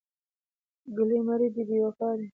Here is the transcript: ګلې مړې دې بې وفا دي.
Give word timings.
ګلې 0.95 1.17
مړې 1.27 1.47
دې 1.55 1.63
بې 1.67 1.77
وفا 1.85 2.09
دي. 2.17 2.27